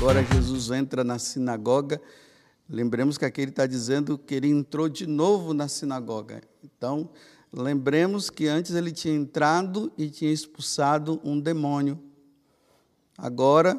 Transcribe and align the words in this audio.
Agora 0.00 0.24
Jesus 0.24 0.70
entra 0.70 1.04
na 1.04 1.18
sinagoga. 1.18 2.00
Lembremos 2.66 3.18
que 3.18 3.24
aqui 3.26 3.42
ele 3.42 3.50
está 3.50 3.66
dizendo 3.66 4.16
que 4.16 4.34
ele 4.34 4.48
entrou 4.48 4.88
de 4.88 5.06
novo 5.06 5.52
na 5.52 5.68
sinagoga. 5.68 6.40
Então, 6.64 7.10
lembremos 7.52 8.30
que 8.30 8.48
antes 8.48 8.74
ele 8.74 8.92
tinha 8.92 9.14
entrado 9.14 9.92
e 9.98 10.08
tinha 10.08 10.32
expulsado 10.32 11.20
um 11.22 11.38
demônio. 11.38 12.00
Agora, 13.18 13.78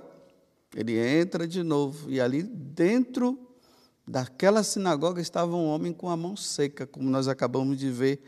ele 0.76 0.96
entra 0.96 1.48
de 1.48 1.64
novo 1.64 2.08
e 2.08 2.22
ali 2.22 2.44
dentro 2.44 3.40
daquela 4.08 4.62
sinagoga 4.62 5.20
estava 5.20 5.56
um 5.56 5.66
homem 5.66 5.92
com 5.92 6.08
a 6.08 6.16
mão 6.16 6.38
seca, 6.38 6.86
como 6.86 7.10
nós 7.10 7.28
acabamos 7.28 7.80
de 7.80 7.90
ver 7.90 8.22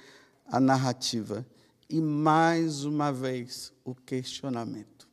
a 0.48 0.60
narrativa. 0.60 1.46
E 1.88 2.02
mais 2.02 2.86
uma 2.86 3.12
vez 3.12 3.72
o 3.86 3.94
questionamento. 3.94 5.08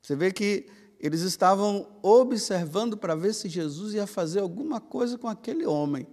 Você 0.00 0.14
vê 0.14 0.30
que 0.30 0.68
eles 1.00 1.22
estavam 1.22 1.88
observando 2.02 2.94
para 2.94 3.16
ver 3.16 3.32
se 3.32 3.48
Jesus 3.48 3.94
ia 3.94 4.06
fazer 4.06 4.40
alguma 4.40 4.80
coisa 4.82 5.16
com 5.16 5.28
aquele 5.28 5.64
homem, 5.64 6.06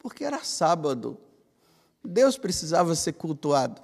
porque 0.00 0.24
era 0.24 0.42
sábado. 0.42 1.16
Deus 2.04 2.36
precisava 2.36 2.92
ser 2.96 3.12
cultuado. 3.12 3.80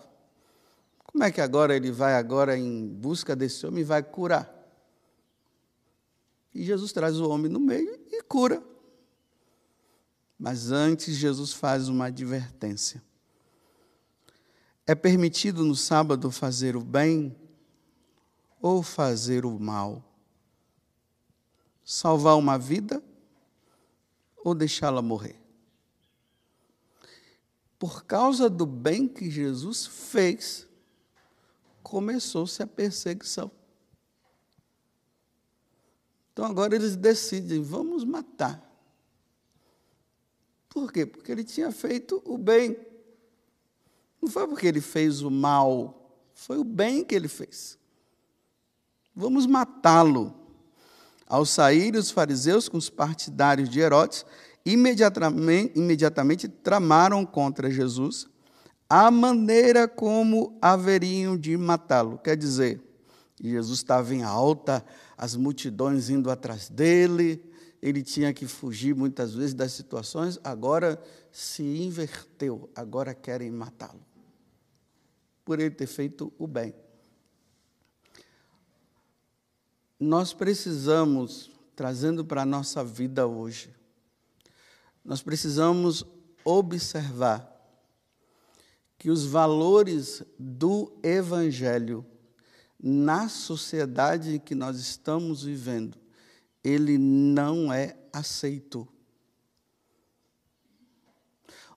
Como 1.07 1.23
é 1.23 1.31
que 1.31 1.41
agora 1.41 1.77
ele 1.77 1.93
vai 1.93 2.17
agora 2.17 2.59
em 2.59 2.89
busca 2.89 3.37
desse 3.37 3.65
homem 3.65 3.83
e 3.83 3.85
vai 3.85 4.03
curar? 4.03 4.53
E 6.53 6.65
Jesus 6.65 6.93
traz 6.93 7.21
o 7.21 7.31
homem 7.31 7.51
no 7.51 7.61
meio 7.61 7.97
e 8.11 8.21
cura. 8.25 8.61
Mas 10.37 10.73
antes 10.73 11.15
Jesus 11.15 11.53
faz 11.53 11.89
uma 11.89 12.07
advertência. 12.07 13.01
É 14.85 14.95
permitido 14.95 15.65
no 15.65 15.77
sábado 15.77 16.33
fazer 16.33 16.75
o 16.75 16.81
bem 16.81 17.37
ou 18.61 18.83
fazer 18.83 19.45
o 19.45 19.59
mal? 19.59 20.08
Salvar 21.91 22.37
uma 22.37 22.59
vida 22.59 23.03
ou 24.45 24.55
deixá-la 24.55 25.01
morrer? 25.01 25.41
Por 27.79 28.05
causa 28.05 28.51
do 28.51 28.67
bem 28.67 29.09
que 29.09 29.31
Jesus 29.31 29.87
fez, 29.87 30.69
começou-se 31.83 32.63
a 32.63 32.67
perseguição. 32.67 33.51
Então 36.31 36.45
agora 36.45 36.77
eles 36.77 36.95
decidem, 36.95 37.63
vamos 37.63 38.05
matar. 38.05 38.63
Por 40.69 40.93
quê? 40.93 41.07
Porque 41.07 41.33
ele 41.33 41.43
tinha 41.43 41.73
feito 41.73 42.21
o 42.27 42.37
bem. 42.37 42.77
Não 44.21 44.29
foi 44.29 44.47
porque 44.47 44.67
ele 44.67 44.83
fez 44.83 45.23
o 45.23 45.31
mal, 45.31 46.21
foi 46.35 46.59
o 46.59 46.65
bem 46.65 47.03
que 47.03 47.15
ele 47.15 47.29
fez. 47.29 47.79
Vamos 49.15 49.47
matá-lo. 49.47 50.48
Ao 51.29 51.45
sair 51.45 51.95
os 51.95 52.11
fariseus 52.11 52.69
com 52.69 52.79
os 52.79 52.89
partidários 52.89 53.69
de 53.69 53.81
Herodes, 53.81 54.25
imediatamente, 54.65 55.79
imediatamente 55.79 56.49
tramaram 56.49 57.27
contra 57.27 57.71
Jesus 57.71 58.27
a 58.89 59.11
maneira 59.11 59.87
como 59.87 60.57
haveriam 60.63 61.37
de 61.37 61.55
matá-lo. 61.57 62.17
Quer 62.19 62.37
dizer, 62.37 62.81
Jesus 63.39 63.81
estava 63.81 64.15
em 64.15 64.23
alta, 64.23 64.83
as 65.17 65.37
multidões 65.37 66.09
indo 66.09 66.31
atrás 66.31 66.71
dele, 66.71 67.45
ele 67.83 68.03
tinha 68.03 68.33
que 68.33 68.47
fugir 68.47 68.95
muitas 68.95 69.35
vezes 69.35 69.53
das 69.53 69.73
situações, 69.73 70.41
agora 70.43 71.01
se 71.31 71.63
inverteu, 71.63 72.71
agora 72.75 73.15
querem 73.15 73.51
matá-lo. 73.51 74.01
Por 75.45 75.61
ele 75.61 75.71
ter 75.71 75.87
feito 75.87 76.33
o 76.39 76.47
bem. 76.47 76.75
Nós 79.99 80.33
precisamos, 80.33 81.51
trazendo 81.75 82.25
para 82.25 82.43
a 82.43 82.47
nossa 82.47 82.85
vida 82.85 83.27
hoje, 83.27 83.75
nós 85.05 85.23
precisamos 85.23 86.05
observar 86.45 87.55
que 88.97 89.11
os 89.11 89.25
valores 89.25 90.23
do 90.39 90.93
Evangelho 91.03 92.05
na 92.81 93.29
sociedade 93.29 94.37
em 94.37 94.39
que 94.39 94.55
nós 94.55 94.79
estamos 94.79 95.43
vivendo, 95.43 95.99
ele 96.63 96.97
não 96.97 97.73
é 97.73 97.97
aceito. 98.13 98.87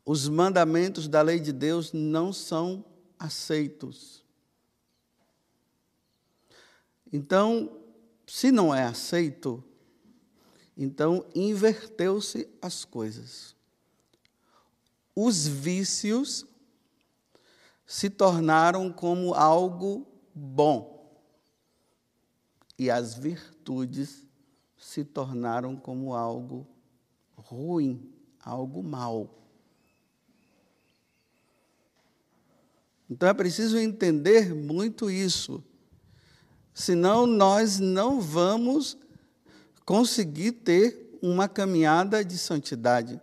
Os 0.05 0.27
mandamentos 0.29 1.07
da 1.07 1.21
lei 1.21 1.39
de 1.39 1.51
Deus 1.51 1.91
não 1.91 2.31
são 2.31 2.85
aceitos. 3.17 4.23
Então, 7.11 7.80
se 8.25 8.51
não 8.51 8.73
é 8.73 8.83
aceito, 8.83 9.63
então 10.77 11.25
inverteu-se 11.35 12.47
as 12.61 12.85
coisas. 12.85 13.55
Os 15.15 15.45
vícios 15.45 16.45
se 17.85 18.09
tornaram 18.09 18.91
como 18.91 19.33
algo 19.33 20.07
bom 20.33 21.13
e 22.79 22.89
as 22.89 23.13
virtudes 23.13 24.25
se 24.77 25.03
tornaram 25.03 25.75
como 25.75 26.15
algo 26.15 26.65
ruim, 27.35 28.11
algo 28.39 28.81
mal. 28.81 29.37
Então 33.09 33.27
é 33.27 33.33
preciso 33.33 33.77
entender 33.77 34.55
muito 34.55 35.11
isso, 35.11 35.63
senão 36.73 37.25
nós 37.25 37.79
não 37.79 38.21
vamos 38.21 38.97
conseguir 39.85 40.53
ter 40.53 41.17
uma 41.21 41.47
caminhada 41.47 42.23
de 42.23 42.37
santidade 42.37 43.19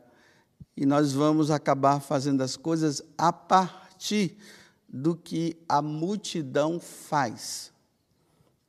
e 0.76 0.86
nós 0.86 1.12
vamos 1.12 1.50
acabar 1.50 2.00
fazendo 2.00 2.42
as 2.42 2.56
coisas 2.56 3.02
a 3.16 3.32
partir 3.32 4.36
do 4.88 5.16
que 5.16 5.56
a 5.68 5.82
multidão 5.82 6.78
faz. 6.78 7.72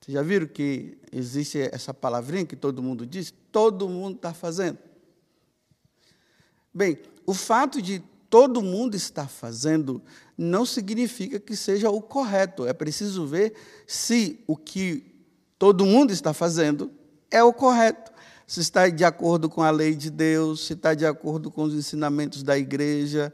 Vocês 0.01 0.15
já 0.15 0.23
viram 0.23 0.47
que 0.47 0.97
existe 1.11 1.59
essa 1.59 1.93
palavrinha 1.93 2.45
que 2.45 2.55
todo 2.55 2.81
mundo 2.81 3.05
diz? 3.05 3.31
Todo 3.51 3.87
mundo 3.87 4.15
está 4.15 4.33
fazendo. 4.33 4.79
Bem, 6.73 6.97
o 7.25 7.33
fato 7.33 7.81
de 7.81 8.03
todo 8.29 8.61
mundo 8.61 8.95
estar 8.95 9.27
fazendo 9.27 10.01
não 10.37 10.65
significa 10.65 11.39
que 11.39 11.55
seja 11.55 11.89
o 11.89 12.01
correto. 12.01 12.65
É 12.65 12.73
preciso 12.73 13.25
ver 13.25 13.53
se 13.87 14.43
o 14.47 14.55
que 14.55 15.15
todo 15.57 15.85
mundo 15.85 16.11
está 16.11 16.33
fazendo 16.33 16.91
é 17.31 17.43
o 17.43 17.51
correto. 17.51 18.11
Se 18.45 18.61
está 18.61 18.87
de 18.87 19.03
acordo 19.03 19.49
com 19.49 19.61
a 19.61 19.69
lei 19.69 19.95
de 19.95 20.09
Deus, 20.09 20.65
se 20.65 20.73
está 20.73 20.93
de 20.93 21.05
acordo 21.05 21.51
com 21.51 21.63
os 21.63 21.73
ensinamentos 21.73 22.41
da 22.41 22.57
igreja, 22.57 23.33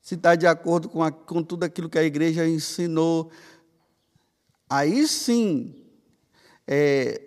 se 0.00 0.14
está 0.14 0.34
de 0.34 0.46
acordo 0.46 0.88
com, 0.88 1.02
a, 1.02 1.10
com 1.10 1.42
tudo 1.42 1.64
aquilo 1.64 1.88
que 1.88 1.98
a 1.98 2.04
igreja 2.04 2.46
ensinou. 2.46 3.30
Aí 4.68 5.06
sim 5.08 5.74
é, 6.66 7.22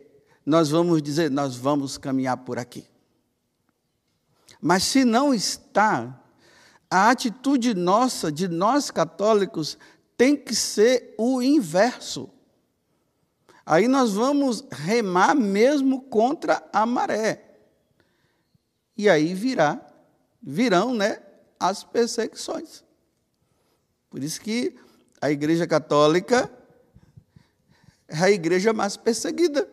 nós 0.45 0.69
vamos 0.69 1.01
dizer, 1.01 1.31
nós 1.31 1.55
vamos 1.55 1.97
caminhar 1.97 2.37
por 2.37 2.59
aqui. 2.59 2.85
Mas 4.61 4.83
se 4.83 5.03
não 5.03 5.33
está, 5.33 6.20
a 6.91 7.09
atitude 7.09 7.73
nossa, 7.73 8.29
de 8.29 8.49
nós 8.49 8.91
católicos, 8.91 9.77
tem 10.17 10.35
que 10.35 10.53
ser 10.53 11.15
o 11.17 11.41
inverso. 11.41 12.29
Aí 13.65 13.87
nós 13.87 14.11
vamos 14.11 14.65
remar 14.69 15.33
mesmo 15.33 16.01
contra 16.01 16.61
a 16.73 16.85
maré. 16.85 17.59
E 18.97 19.09
aí 19.09 19.33
virá, 19.33 19.79
virão 20.41 20.93
né, 20.93 21.21
as 21.57 21.83
perseguições. 21.83 22.83
Por 24.09 24.21
isso 24.21 24.41
que 24.41 24.75
a 25.21 25.31
Igreja 25.31 25.65
Católica 25.65 26.51
é 28.11 28.17
a 28.17 28.29
igreja 28.29 28.73
mais 28.73 28.97
perseguida. 28.97 29.67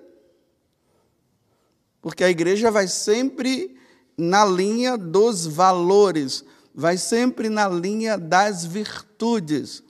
Porque 2.01 2.23
a 2.23 2.31
igreja 2.31 2.71
vai 2.71 2.87
sempre 2.87 3.77
na 4.17 4.45
linha 4.45 4.97
dos 4.97 5.45
valores, 5.45 6.45
vai 6.79 6.97
sempre 6.97 7.49
na 7.49 7.69
linha 7.69 8.17
das 8.17 8.65
virtudes. 8.65 9.83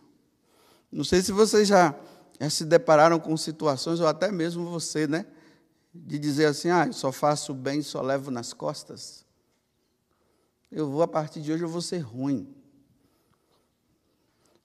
Não 0.90 1.04
sei 1.04 1.20
se 1.20 1.32
vocês 1.32 1.68
já, 1.68 1.94
já 2.40 2.48
se 2.48 2.64
depararam 2.64 3.20
com 3.20 3.36
situações, 3.36 4.00
ou 4.00 4.06
até 4.06 4.32
mesmo 4.32 4.64
você, 4.70 5.06
né? 5.06 5.26
De 5.92 6.18
dizer 6.18 6.46
assim, 6.46 6.70
ah, 6.70 6.86
eu 6.86 6.94
só 6.94 7.12
faço 7.12 7.52
bem, 7.52 7.82
só 7.82 8.00
levo 8.00 8.30
nas 8.30 8.54
costas. 8.54 9.22
Eu 10.72 10.88
vou, 10.88 11.02
a 11.02 11.06
partir 11.06 11.42
de 11.42 11.52
hoje, 11.52 11.62
eu 11.62 11.68
vou 11.68 11.82
ser 11.82 11.98
ruim. 11.98 12.48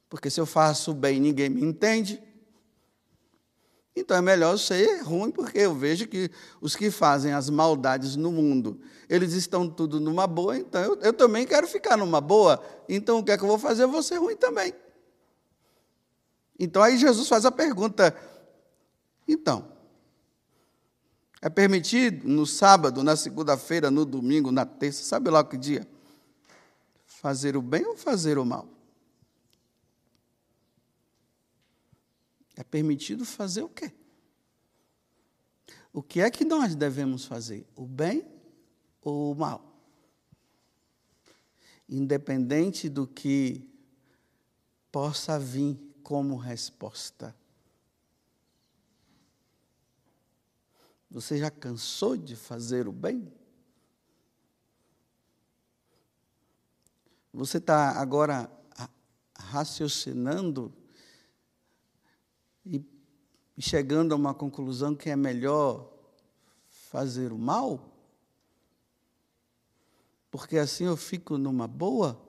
Porque 0.10 0.30
se 0.30 0.40
eu 0.40 0.46
faço 0.46 0.94
bem 0.94 1.20
ninguém 1.20 1.50
me 1.50 1.62
entende, 1.62 2.24
então 3.96 4.18
é 4.18 4.22
melhor 4.22 4.58
ser 4.58 5.02
ruim, 5.04 5.30
porque 5.30 5.60
eu 5.60 5.76
vejo 5.76 6.08
que 6.08 6.30
os 6.60 6.76
que 6.76 6.90
fazem 6.90 7.32
as 7.32 7.50
maldades 7.50 8.16
no 8.16 8.32
mundo, 8.32 8.80
eles 9.08 9.34
estão 9.34 9.70
tudo 9.70 10.00
numa 10.00 10.26
boa, 10.26 10.58
então 10.58 10.82
eu, 10.82 10.96
eu 11.02 11.14
também 11.14 11.46
quero 11.46 11.68
ficar 11.68 11.96
numa 11.96 12.20
boa. 12.20 12.64
Então 12.90 13.20
o 13.20 13.24
que 13.24 13.32
é 13.32 13.38
que 13.38 13.44
eu 13.44 13.48
vou 13.48 13.60
fazer? 13.60 13.84
Eu 13.84 13.92
vou 13.92 14.02
ser 14.02 14.18
ruim 14.18 14.36
também. 14.36 14.74
Então 16.60 16.82
aí 16.82 16.98
Jesus 16.98 17.28
faz 17.28 17.46
a 17.46 17.52
pergunta: 17.52 18.16
então, 19.28 19.72
É 21.40 21.50
permitido 21.50 22.28
no 22.28 22.48
sábado, 22.48 23.04
na 23.04 23.16
segunda-feira, 23.16 23.92
no 23.92 24.06
domingo, 24.06 24.52
na 24.52 24.66
terça, 24.66 25.04
sabe 25.04 25.30
lá 25.30 25.44
que 25.44 25.58
dia? 25.58 25.88
Fazer 27.06 27.56
o 27.56 27.62
bem 27.62 27.86
ou 27.86 27.96
fazer 27.96 28.38
o 28.40 28.46
mal? 28.46 28.68
É 32.56 32.64
permitido 32.64 33.26
fazer 33.26 33.64
o 33.64 33.70
quê? 33.70 33.92
O 35.92 36.02
que 36.02 36.22
é 36.22 36.30
que 36.30 36.44
nós 36.44 36.76
devemos 36.76 37.26
fazer? 37.26 37.68
O 37.76 37.86
bem 37.86 38.28
ou 39.02 39.32
o 39.32 39.36
mal? 39.36 39.80
Independente 41.88 42.90
do 42.90 43.06
que 43.06 43.70
possa 44.92 45.40
vir 45.40 45.80
como 46.02 46.36
resposta. 46.36 47.36
Você 51.10 51.38
já 51.38 51.52
cansou 51.52 52.18
de 52.18 52.36
fazer 52.36 52.88
o 52.88 52.92
bem? 52.92 53.32
Você 57.32 57.58
está 57.58 58.00
agora 58.00 58.50
raciocinando 59.36 60.74
e 62.66 62.84
chegando 63.60 64.14
a 64.14 64.16
uma 64.16 64.34
conclusão 64.34 64.96
que 64.96 65.10
é 65.10 65.16
melhor 65.16 65.92
fazer 66.68 67.32
o 67.32 67.38
mal? 67.38 67.90
Porque 70.32 70.58
assim 70.58 70.86
eu 70.86 70.98
fico 70.98 71.38
numa 71.38 71.68
boa? 71.68 72.20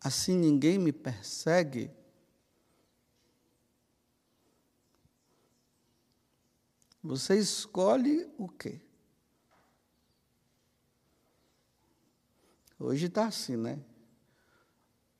Assim 0.00 0.36
ninguém 0.36 0.78
me 0.78 0.92
persegue? 0.92 1.90
Você 7.02 7.38
escolhe 7.38 8.30
o 8.36 8.46
quê? 8.48 8.80
Hoje 12.78 13.06
está 13.06 13.26
assim, 13.26 13.56
né? 13.56 13.78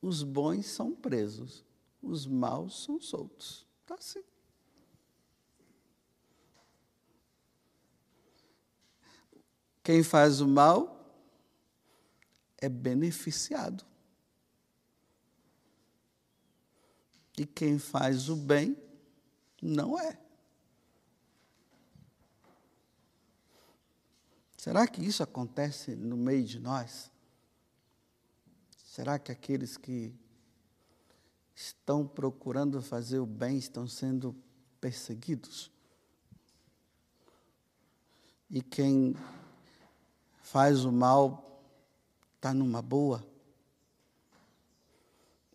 Os 0.01 0.23
bons 0.23 0.65
são 0.65 0.91
presos, 0.95 1.63
os 2.01 2.25
maus 2.25 2.83
são 2.83 2.99
soltos. 2.99 3.65
Está 3.81 3.95
assim. 3.95 4.23
Quem 9.83 10.03
faz 10.03 10.41
o 10.41 10.47
mal 10.47 11.01
é 12.57 12.69
beneficiado. 12.69 13.85
E 17.37 17.45
quem 17.45 17.79
faz 17.79 18.29
o 18.29 18.35
bem 18.35 18.77
não 19.61 19.97
é. 19.99 20.19
Será 24.55 24.85
que 24.85 25.03
isso 25.03 25.23
acontece 25.23 25.95
no 25.95 26.15
meio 26.15 26.43
de 26.43 26.59
nós? 26.59 27.11
Será 28.77 29.17
que 29.17 29.31
aqueles 29.31 29.75
que 29.75 30.13
estão 31.61 32.07
procurando 32.07 32.81
fazer 32.81 33.19
o 33.19 33.25
bem 33.25 33.57
estão 33.57 33.87
sendo 33.87 34.35
perseguidos? 34.79 35.71
E 38.49 38.61
quem 38.61 39.15
faz 40.41 40.83
o 40.83 40.91
mal 40.91 41.63
está 42.35 42.53
numa 42.53 42.81
boa? 42.81 43.23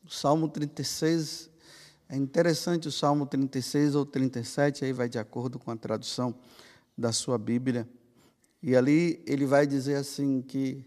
O 0.04 0.08
Salmo 0.08 0.48
36, 0.48 1.50
é 2.08 2.16
interessante 2.16 2.86
o 2.86 2.92
Salmo 2.92 3.26
36 3.26 3.96
ou 3.96 4.06
37, 4.06 4.84
aí 4.84 4.92
vai 4.92 5.08
de 5.08 5.18
acordo 5.18 5.58
com 5.58 5.72
a 5.72 5.76
tradução 5.76 6.32
da 6.96 7.12
sua 7.12 7.36
Bíblia. 7.36 7.88
E 8.62 8.76
ali 8.76 9.22
ele 9.26 9.44
vai 9.44 9.66
dizer 9.66 9.96
assim 9.96 10.40
que 10.40 10.86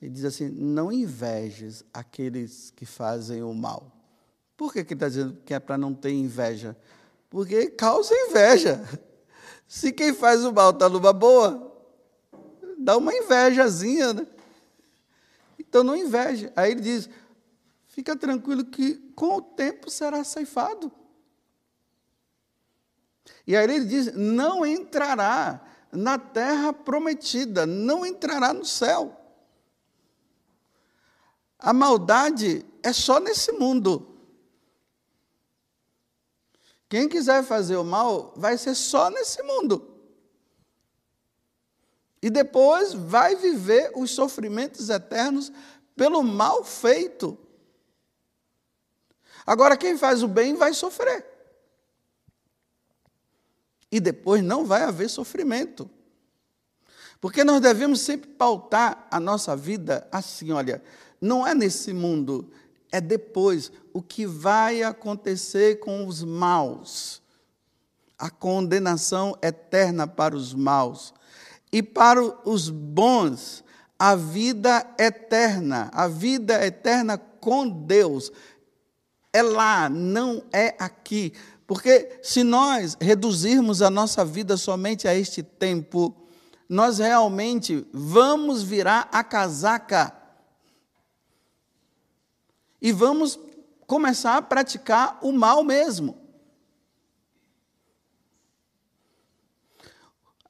ele 0.00 0.10
diz 0.10 0.24
assim: 0.24 0.48
não 0.48 0.90
invejes 0.90 1.84
aqueles 1.92 2.70
que 2.70 2.86
fazem 2.86 3.42
o 3.42 3.52
mal. 3.54 3.93
Por 4.56 4.72
que, 4.72 4.84
que 4.84 4.94
ele 4.94 4.98
está 4.98 5.08
dizendo 5.08 5.38
que 5.44 5.52
é 5.52 5.58
para 5.58 5.76
não 5.76 5.92
ter 5.92 6.12
inveja? 6.12 6.76
Porque 7.28 7.66
causa 7.70 8.14
inveja. 8.28 8.80
Se 9.66 9.92
quem 9.92 10.14
faz 10.14 10.44
o 10.44 10.52
mal 10.52 10.70
está 10.70 10.88
numa 10.88 11.12
boa, 11.12 11.72
dá 12.78 12.96
uma 12.96 13.12
invejazinha, 13.12 14.12
né? 14.12 14.26
Então 15.58 15.82
não 15.82 15.96
inveja. 15.96 16.52
Aí 16.54 16.70
ele 16.70 16.80
diz: 16.80 17.08
fica 17.88 18.14
tranquilo 18.14 18.64
que 18.64 18.94
com 19.16 19.36
o 19.36 19.42
tempo 19.42 19.90
será 19.90 20.22
ceifado. 20.22 20.92
E 23.46 23.56
aí 23.56 23.64
ele 23.64 23.84
diz: 23.84 24.14
não 24.14 24.64
entrará 24.64 25.60
na 25.90 26.18
terra 26.18 26.72
prometida, 26.72 27.66
não 27.66 28.06
entrará 28.06 28.52
no 28.52 28.64
céu. 28.64 29.20
A 31.58 31.72
maldade 31.72 32.64
é 32.82 32.92
só 32.92 33.18
nesse 33.18 33.50
mundo. 33.52 34.13
Quem 36.94 37.08
quiser 37.08 37.42
fazer 37.42 37.74
o 37.74 37.82
mal 37.82 38.32
vai 38.36 38.56
ser 38.56 38.76
só 38.76 39.10
nesse 39.10 39.42
mundo. 39.42 39.98
E 42.22 42.30
depois 42.30 42.94
vai 42.94 43.34
viver 43.34 43.90
os 43.96 44.12
sofrimentos 44.12 44.88
eternos 44.88 45.50
pelo 45.96 46.22
mal 46.22 46.62
feito. 46.62 47.36
Agora, 49.44 49.76
quem 49.76 49.98
faz 49.98 50.22
o 50.22 50.28
bem 50.28 50.54
vai 50.54 50.72
sofrer 50.72 51.26
e 53.90 53.98
depois 53.98 54.40
não 54.40 54.64
vai 54.64 54.84
haver 54.84 55.10
sofrimento. 55.10 55.90
Porque 57.20 57.42
nós 57.42 57.60
devemos 57.60 58.02
sempre 58.02 58.30
pautar 58.30 59.08
a 59.10 59.18
nossa 59.18 59.56
vida 59.56 60.06
assim, 60.12 60.52
olha, 60.52 60.80
não 61.20 61.44
é 61.44 61.56
nesse 61.56 61.92
mundo, 61.92 62.52
é 62.92 63.00
depois 63.00 63.72
o 63.94 64.02
que 64.02 64.26
vai 64.26 64.82
acontecer 64.82 65.78
com 65.78 66.06
os 66.06 66.24
maus. 66.24 67.22
A 68.18 68.28
condenação 68.28 69.38
eterna 69.40 70.04
para 70.04 70.36
os 70.36 70.52
maus. 70.52 71.14
E 71.72 71.80
para 71.80 72.20
os 72.48 72.68
bons, 72.68 73.62
a 73.96 74.16
vida 74.16 74.84
eterna, 74.98 75.90
a 75.94 76.08
vida 76.08 76.66
eterna 76.66 77.16
com 77.16 77.68
Deus. 77.68 78.32
É 79.32 79.42
lá, 79.42 79.88
não 79.88 80.42
é 80.52 80.74
aqui. 80.76 81.32
Porque 81.64 82.18
se 82.20 82.42
nós 82.42 82.96
reduzirmos 83.00 83.80
a 83.80 83.90
nossa 83.90 84.24
vida 84.24 84.56
somente 84.56 85.06
a 85.06 85.14
este 85.14 85.42
tempo, 85.42 86.14
nós 86.68 86.98
realmente 86.98 87.86
vamos 87.92 88.62
virar 88.62 89.08
a 89.12 89.22
casaca 89.22 90.12
e 92.82 92.92
vamos 92.92 93.38
começar 93.94 94.38
a 94.38 94.42
praticar 94.42 95.20
o 95.22 95.30
mal 95.30 95.62
mesmo. 95.62 96.18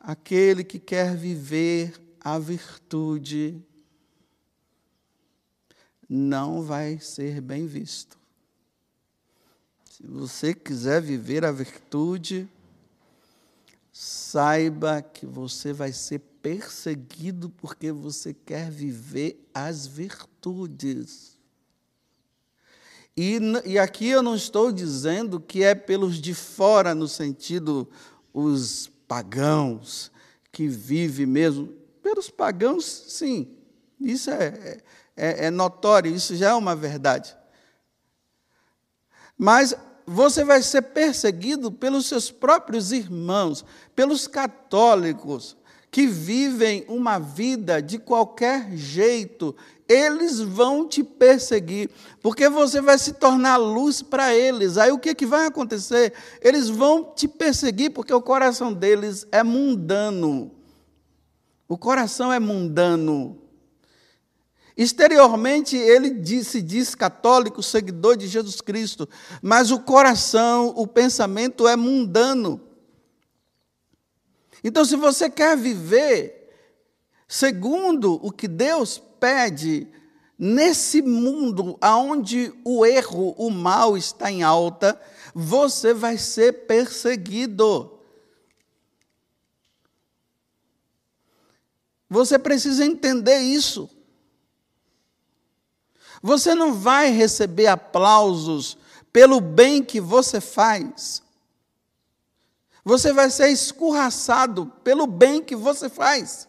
Aquele 0.00 0.64
que 0.64 0.78
quer 0.78 1.14
viver 1.14 1.92
a 2.18 2.38
virtude 2.38 3.62
não 6.08 6.62
vai 6.62 6.98
ser 6.98 7.42
bem 7.42 7.66
visto. 7.66 8.18
Se 9.90 10.06
você 10.06 10.54
quiser 10.54 11.02
viver 11.02 11.44
a 11.44 11.52
virtude, 11.52 12.48
saiba 13.92 15.02
que 15.02 15.26
você 15.26 15.70
vai 15.70 15.92
ser 15.92 16.18
perseguido 16.40 17.50
porque 17.50 17.92
você 17.92 18.32
quer 18.32 18.70
viver 18.70 19.46
as 19.52 19.86
virtudes. 19.86 21.34
E, 23.16 23.38
e 23.64 23.78
aqui 23.78 24.08
eu 24.08 24.22
não 24.22 24.34
estou 24.34 24.72
dizendo 24.72 25.38
que 25.38 25.62
é 25.62 25.74
pelos 25.74 26.20
de 26.20 26.34
fora, 26.34 26.94
no 26.94 27.06
sentido 27.06 27.88
os 28.32 28.90
pagãos, 29.06 30.10
que 30.50 30.66
vivem 30.66 31.26
mesmo. 31.26 31.68
Pelos 32.02 32.28
pagãos, 32.28 32.84
sim, 32.84 33.56
isso 34.00 34.30
é, 34.30 34.80
é, 35.16 35.46
é 35.46 35.50
notório, 35.50 36.14
isso 36.14 36.34
já 36.34 36.50
é 36.50 36.54
uma 36.54 36.74
verdade. 36.74 37.36
Mas 39.38 39.74
você 40.06 40.44
vai 40.44 40.62
ser 40.62 40.82
perseguido 40.82 41.70
pelos 41.70 42.06
seus 42.06 42.30
próprios 42.30 42.92
irmãos, 42.92 43.64
pelos 43.94 44.26
católicos, 44.26 45.56
que 45.94 46.08
vivem 46.08 46.84
uma 46.88 47.20
vida 47.20 47.80
de 47.80 47.98
qualquer 47.98 48.76
jeito, 48.76 49.54
eles 49.88 50.40
vão 50.40 50.88
te 50.88 51.04
perseguir, 51.04 51.88
porque 52.20 52.48
você 52.48 52.80
vai 52.80 52.98
se 52.98 53.12
tornar 53.12 53.58
luz 53.58 54.02
para 54.02 54.34
eles. 54.34 54.76
Aí 54.76 54.90
o 54.90 54.98
que, 54.98 55.14
que 55.14 55.24
vai 55.24 55.46
acontecer? 55.46 56.12
Eles 56.42 56.68
vão 56.68 57.12
te 57.14 57.28
perseguir 57.28 57.92
porque 57.92 58.12
o 58.12 58.20
coração 58.20 58.72
deles 58.72 59.24
é 59.30 59.44
mundano. 59.44 60.50
O 61.68 61.78
coração 61.78 62.32
é 62.32 62.40
mundano. 62.40 63.38
Exteriormente, 64.76 65.76
ele 65.76 66.42
se 66.42 66.60
diz 66.60 66.96
católico, 66.96 67.62
seguidor 67.62 68.16
de 68.16 68.26
Jesus 68.26 68.60
Cristo, 68.60 69.08
mas 69.40 69.70
o 69.70 69.78
coração, 69.78 70.74
o 70.74 70.88
pensamento 70.88 71.68
é 71.68 71.76
mundano. 71.76 72.60
Então, 74.64 74.82
se 74.82 74.96
você 74.96 75.28
quer 75.28 75.56
viver 75.58 76.50
segundo 77.28 78.14
o 78.26 78.32
que 78.32 78.48
Deus 78.48 78.98
pede, 79.20 79.86
nesse 80.38 81.02
mundo 81.02 81.78
onde 81.82 82.52
o 82.64 82.84
erro, 82.84 83.34
o 83.36 83.50
mal 83.50 83.96
está 83.96 84.30
em 84.30 84.42
alta, 84.42 84.98
você 85.34 85.92
vai 85.92 86.16
ser 86.16 86.66
perseguido. 86.66 87.98
Você 92.08 92.38
precisa 92.38 92.86
entender 92.86 93.40
isso. 93.40 93.90
Você 96.22 96.54
não 96.54 96.72
vai 96.72 97.10
receber 97.10 97.66
aplausos 97.66 98.78
pelo 99.12 99.40
bem 99.40 99.82
que 99.82 100.00
você 100.00 100.40
faz. 100.40 101.23
Você 102.84 103.12
vai 103.12 103.30
ser 103.30 103.48
escorraçado 103.48 104.66
pelo 104.84 105.06
bem 105.06 105.42
que 105.42 105.56
você 105.56 105.88
faz. 105.88 106.46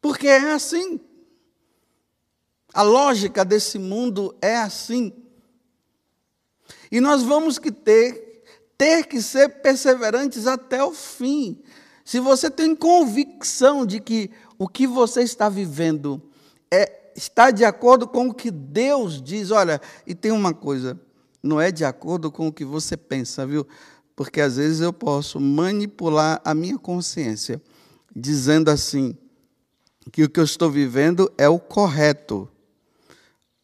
Porque 0.00 0.28
é 0.28 0.52
assim. 0.52 1.00
A 2.72 2.82
lógica 2.82 3.44
desse 3.44 3.78
mundo 3.78 4.36
é 4.40 4.56
assim. 4.56 5.12
E 6.92 7.00
nós 7.00 7.22
vamos 7.22 7.58
que 7.58 7.72
ter, 7.72 8.44
ter 8.78 9.06
que 9.06 9.20
ser 9.20 9.48
perseverantes 9.60 10.46
até 10.46 10.84
o 10.84 10.92
fim. 10.92 11.60
Se 12.04 12.20
você 12.20 12.48
tem 12.48 12.76
convicção 12.76 13.84
de 13.84 13.98
que 13.98 14.30
o 14.56 14.68
que 14.68 14.86
você 14.86 15.22
está 15.22 15.48
vivendo 15.48 16.22
é, 16.70 17.10
está 17.16 17.50
de 17.50 17.64
acordo 17.64 18.06
com 18.06 18.28
o 18.28 18.34
que 18.34 18.50
Deus 18.50 19.20
diz, 19.20 19.50
olha, 19.50 19.80
e 20.06 20.14
tem 20.14 20.30
uma 20.30 20.54
coisa, 20.54 21.00
não 21.46 21.60
é 21.60 21.70
de 21.70 21.84
acordo 21.84 22.30
com 22.30 22.48
o 22.48 22.52
que 22.52 22.64
você 22.64 22.96
pensa, 22.96 23.46
viu? 23.46 23.66
Porque 24.14 24.40
às 24.40 24.56
vezes 24.56 24.80
eu 24.80 24.92
posso 24.92 25.38
manipular 25.38 26.40
a 26.44 26.54
minha 26.54 26.78
consciência, 26.78 27.62
dizendo 28.14 28.70
assim, 28.70 29.16
que 30.12 30.24
o 30.24 30.30
que 30.30 30.40
eu 30.40 30.44
estou 30.44 30.70
vivendo 30.70 31.30
é 31.36 31.48
o 31.48 31.58
correto. 31.58 32.48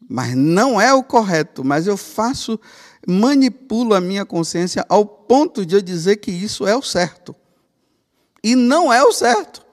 Mas 0.07 0.35
não 0.35 0.79
é 0.79 0.93
o 0.93 1.03
correto, 1.03 1.63
mas 1.63 1.87
eu 1.87 1.97
faço, 1.97 2.59
manipulo 3.07 3.95
a 3.95 4.01
minha 4.01 4.25
consciência 4.25 4.85
ao 4.89 5.05
ponto 5.05 5.65
de 5.65 5.75
eu 5.75 5.81
dizer 5.81 6.17
que 6.17 6.31
isso 6.31 6.67
é 6.67 6.75
o 6.75 6.81
certo. 6.81 7.35
E 8.43 8.55
não 8.55 8.91
é 8.91 9.03
o 9.03 9.11
certo. 9.11 9.65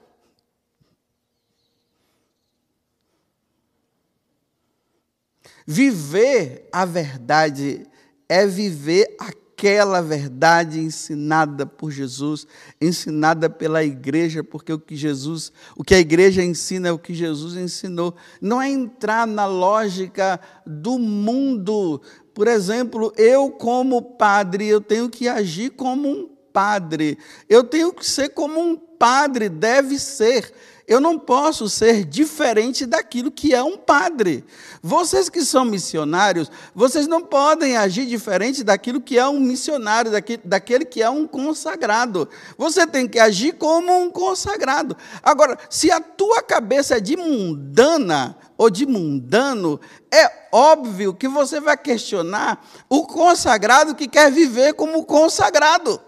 Viver 5.67 6.67
a 6.71 6.85
verdade 6.85 7.85
é 8.31 8.47
viver 8.47 9.13
aquela 9.19 10.01
verdade 10.01 10.79
ensinada 10.79 11.65
por 11.65 11.91
Jesus, 11.91 12.47
ensinada 12.79 13.49
pela 13.49 13.83
igreja, 13.83 14.41
porque 14.41 14.71
o 14.71 14.79
que 14.79 14.95
Jesus, 14.95 15.51
o 15.75 15.83
que 15.83 15.93
a 15.93 15.99
igreja 15.99 16.41
ensina 16.41 16.87
é 16.87 16.91
o 16.93 16.97
que 16.97 17.13
Jesus 17.13 17.57
ensinou. 17.57 18.15
Não 18.41 18.61
é 18.61 18.69
entrar 18.69 19.27
na 19.27 19.45
lógica 19.45 20.39
do 20.65 20.97
mundo. 20.97 22.01
Por 22.33 22.47
exemplo, 22.47 23.11
eu 23.17 23.49
como 23.51 24.01
padre, 24.01 24.65
eu 24.65 24.79
tenho 24.79 25.09
que 25.09 25.27
agir 25.27 25.71
como 25.71 26.07
um 26.07 26.29
padre. 26.53 27.17
Eu 27.49 27.65
tenho 27.65 27.91
que 27.91 28.09
ser 28.09 28.29
como 28.29 28.61
um 28.61 28.77
padre 28.77 29.49
deve 29.49 29.99
ser. 29.99 30.53
Eu 30.91 30.99
não 30.99 31.17
posso 31.17 31.69
ser 31.69 32.03
diferente 32.03 32.85
daquilo 32.85 33.31
que 33.31 33.55
é 33.55 33.63
um 33.63 33.77
padre. 33.77 34.43
Vocês 34.83 35.29
que 35.29 35.41
são 35.41 35.63
missionários, 35.63 36.51
vocês 36.75 37.07
não 37.07 37.21
podem 37.21 37.77
agir 37.77 38.05
diferente 38.05 38.61
daquilo 38.61 38.99
que 38.99 39.17
é 39.17 39.25
um 39.25 39.39
missionário, 39.39 40.11
daquele, 40.43 40.83
que 40.83 41.01
é 41.01 41.09
um 41.09 41.25
consagrado. 41.25 42.27
Você 42.57 42.85
tem 42.85 43.07
que 43.07 43.19
agir 43.19 43.53
como 43.53 44.01
um 44.01 44.11
consagrado. 44.11 44.97
Agora, 45.23 45.57
se 45.69 45.89
a 45.89 46.01
tua 46.01 46.43
cabeça 46.43 46.97
é 46.97 46.99
de 46.99 47.15
mundana 47.15 48.37
ou 48.57 48.69
de 48.69 48.85
mundano, 48.85 49.79
é 50.13 50.29
óbvio 50.51 51.13
que 51.13 51.29
você 51.29 51.61
vai 51.61 51.77
questionar 51.77 52.67
o 52.89 53.07
consagrado 53.07 53.95
que 53.95 54.09
quer 54.09 54.29
viver 54.29 54.73
como 54.73 55.05
consagrado. 55.05 56.01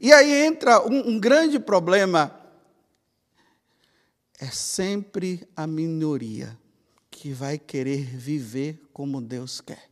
E 0.00 0.12
aí 0.12 0.46
entra 0.46 0.84
um, 0.86 1.10
um 1.10 1.20
grande 1.20 1.58
problema. 1.58 2.34
É 4.38 4.46
sempre 4.46 5.48
a 5.56 5.66
minoria 5.66 6.56
que 7.10 7.32
vai 7.32 7.58
querer 7.58 8.04
viver 8.04 8.82
como 8.92 9.20
Deus 9.20 9.60
quer. 9.60 9.90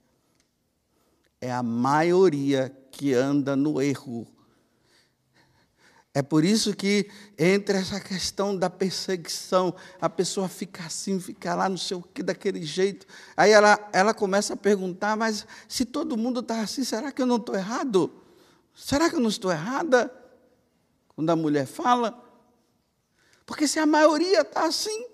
É 1.41 1.51
a 1.51 1.63
maioria 1.63 2.75
que 2.91 3.15
anda 3.15 3.57
no 3.57 3.81
erro. 3.81 4.27
É 6.17 6.23
por 6.23 6.45
isso 6.45 6.77
que 6.77 7.11
entra 7.37 7.79
essa 7.79 7.99
questão 7.99 8.57
da 8.57 8.71
perseguição, 8.71 9.75
a 10.01 10.09
pessoa 10.09 10.49
fica 10.49 10.85
assim, 10.85 11.19
fica 11.19 11.57
lá, 11.57 11.69
não 11.69 11.77
sei 11.77 11.97
o 11.97 12.03
que, 12.03 12.23
daquele 12.23 12.63
jeito. 12.63 13.05
Aí 13.37 13.51
ela, 13.51 13.91
ela 13.93 14.15
começa 14.15 14.55
a 14.55 14.57
perguntar, 14.57 15.17
mas 15.17 15.45
se 15.67 15.85
todo 15.85 16.17
mundo 16.17 16.39
está 16.39 16.61
assim, 16.61 16.85
será 16.85 17.11
que 17.11 17.21
eu 17.21 17.27
não 17.27 17.37
estou 17.37 17.57
errado? 17.57 18.13
Será 18.75 19.09
que 19.09 19.17
eu 19.17 19.21
não 19.21 19.29
estou 19.29 19.53
errada 19.53 20.13
quando 21.15 21.31
a 21.31 21.37
mulher 21.37 21.67
fala? 21.67 22.23
Porque 23.47 23.69
se 23.69 23.79
a 23.79 23.87
maioria 23.87 24.41
está 24.41 24.67
assim. 24.67 25.07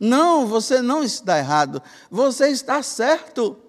Não, 0.00 0.46
você 0.46 0.80
não 0.80 1.02
está 1.02 1.38
errado, 1.38 1.82
você 2.10 2.48
está 2.48 2.82
certo. 2.82 3.60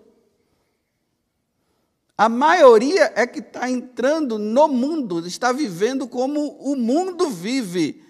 A 2.17 2.27
maioria 2.27 3.13
é 3.15 3.25
que 3.25 3.39
está 3.39 3.69
entrando 3.69 4.37
no 4.37 4.67
mundo, 4.67 5.25
está 5.25 5.51
vivendo 5.51 6.07
como 6.07 6.49
o 6.59 6.75
mundo 6.75 7.29
vive, 7.29 8.03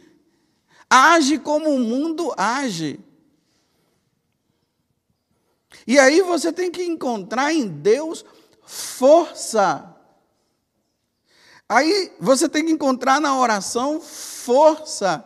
age 0.90 1.38
como 1.38 1.70
o 1.70 1.80
mundo 1.80 2.34
age. 2.36 3.00
E 5.90 5.98
aí 5.98 6.22
você 6.22 6.54
tem 6.54 6.70
que 6.70 6.84
encontrar 6.84 7.52
em 7.52 7.68
Deus 7.68 8.24
força. 8.64 9.92
Aí 11.68 12.14
você 12.20 12.48
tem 12.48 12.64
que 12.64 12.72
encontrar 12.72 13.20
na 13.20 13.36
oração 13.36 14.00
força. 14.00 15.26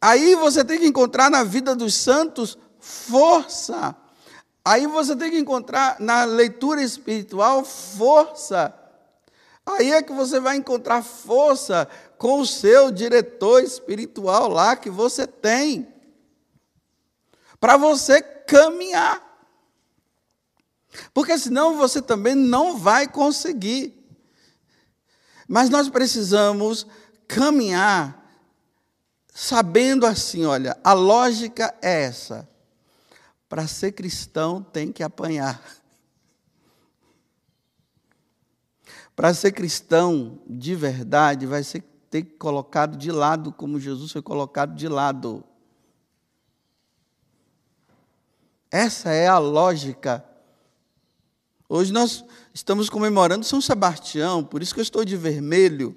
Aí 0.00 0.34
você 0.34 0.64
tem 0.64 0.78
que 0.78 0.86
encontrar 0.86 1.30
na 1.30 1.44
vida 1.44 1.76
dos 1.76 1.94
santos 1.94 2.56
força. 2.80 3.94
Aí 4.64 4.86
você 4.86 5.14
tem 5.14 5.30
que 5.30 5.38
encontrar 5.38 6.00
na 6.00 6.24
leitura 6.24 6.80
espiritual 6.82 7.62
força. 7.62 8.74
Aí 9.66 9.92
é 9.92 10.00
que 10.00 10.14
você 10.14 10.40
vai 10.40 10.56
encontrar 10.56 11.02
força 11.02 11.86
com 12.16 12.40
o 12.40 12.46
seu 12.46 12.90
diretor 12.90 13.62
espiritual 13.62 14.48
lá 14.48 14.74
que 14.74 14.88
você 14.88 15.26
tem. 15.26 15.86
Para 17.60 17.76
você 17.76 18.22
caminhar. 18.22 19.25
Porque 21.12 21.38
senão 21.38 21.76
você 21.76 22.00
também 22.00 22.34
não 22.34 22.76
vai 22.78 23.08
conseguir. 23.08 23.94
Mas 25.48 25.70
nós 25.70 25.88
precisamos 25.88 26.86
caminhar 27.28 28.24
sabendo 29.32 30.06
assim, 30.06 30.44
olha, 30.46 30.78
a 30.82 30.92
lógica 30.92 31.74
é 31.82 32.04
essa. 32.04 32.48
Para 33.48 33.66
ser 33.66 33.92
cristão 33.92 34.62
tem 34.62 34.90
que 34.90 35.02
apanhar. 35.02 35.62
Para 39.14 39.32
ser 39.32 39.52
cristão 39.52 40.40
de 40.46 40.74
verdade, 40.74 41.46
vai 41.46 41.62
ser 41.62 41.82
ter 42.10 42.22
colocado 42.22 42.96
de 42.96 43.10
lado 43.10 43.52
como 43.52 43.80
Jesus 43.80 44.12
foi 44.12 44.22
colocado 44.22 44.74
de 44.74 44.88
lado. 44.88 45.44
Essa 48.70 49.10
é 49.10 49.26
a 49.26 49.38
lógica 49.38 50.24
Hoje 51.68 51.92
nós 51.92 52.24
estamos 52.54 52.88
comemorando 52.88 53.44
São 53.44 53.60
Sebastião, 53.60 54.44
por 54.44 54.62
isso 54.62 54.72
que 54.72 54.80
eu 54.80 54.84
estou 54.84 55.04
de 55.04 55.16
vermelho. 55.16 55.96